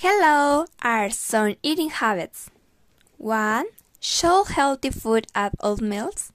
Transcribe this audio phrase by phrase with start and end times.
[0.00, 2.48] Hello are some eating habits.
[3.18, 3.66] 1.
[4.00, 6.32] Show healthy food at all meals.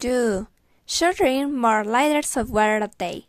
[0.00, 0.48] 2.
[0.84, 3.26] Should drink more liters of water a day.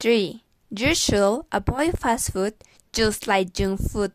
[0.00, 0.42] 3.
[0.70, 2.54] You should avoid fast food
[2.92, 4.10] just like junk food.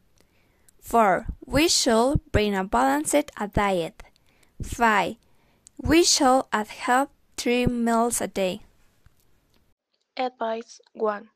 [0.82, 1.28] 4.
[1.46, 4.04] We should bring a balanced diet.
[4.62, 5.16] 5.
[5.78, 8.60] We should have three meals a day.
[10.18, 11.30] Advice 1.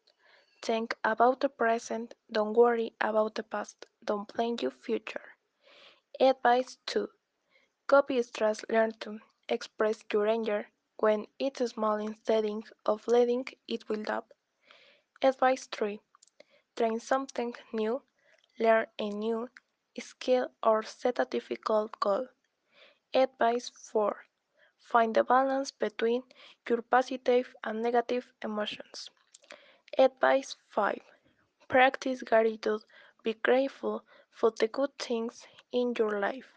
[0.64, 5.36] Think about the present, don't worry about the past, don't plan your future.
[6.20, 7.10] Advice 2.
[7.86, 12.46] Copy stress, learn to express your anger when it's small instead
[12.86, 14.34] of letting it build up.
[15.22, 16.00] Advice 3.
[16.76, 18.02] Train something new,
[18.60, 19.50] learn a new
[20.00, 22.28] skill or set a difficult goal.
[23.14, 24.26] Advice 4.
[24.80, 26.24] Find the balance between
[26.68, 29.10] your positive and negative emotions.
[29.98, 31.00] Advice 5.
[31.68, 32.82] Practice gratitude.
[33.24, 36.48] Be grateful for the good things in your life.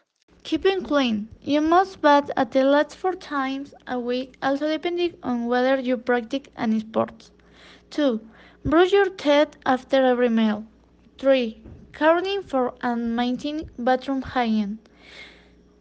[0.43, 1.27] Keeping clean.
[1.41, 5.97] You must bath at the least four times a week, also depending on whether you
[5.97, 7.31] practice any sports.
[7.91, 8.19] 2.
[8.65, 10.65] Brush your teeth after every meal.
[11.19, 11.61] 3.
[11.93, 14.79] Caring for and maintaining bathroom hygiene.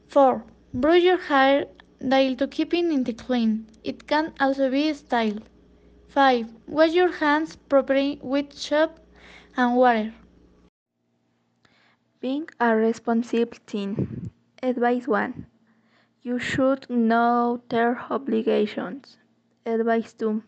[0.09, 0.45] 4.
[0.75, 1.67] Brush your hair
[2.07, 3.67] daily to keeping it clean.
[3.83, 5.43] It can also be styled.
[6.09, 6.55] 5.
[6.67, 9.01] Wash your hands properly with soap
[9.57, 10.15] and water.
[12.21, 14.31] Being a responsible teen.
[14.62, 15.47] Advice 1.
[16.23, 19.19] You should know their obligations.
[19.65, 20.43] Advice 2.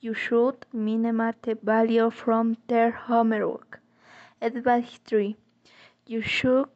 [0.00, 3.80] You should minimize the value from their homework.
[4.40, 5.36] Advice 3.
[6.06, 6.68] You should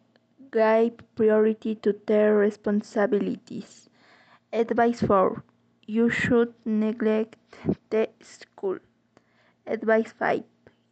[0.50, 3.88] give priority to their responsibilities.
[4.52, 5.44] Advice 4.
[5.92, 7.36] You should neglect
[7.90, 8.78] the school.
[9.66, 10.44] Advice 5.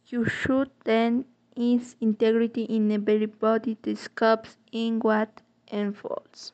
[0.07, 1.23] You should then
[1.55, 6.51] is integrity in everybody discovers in what unfolds.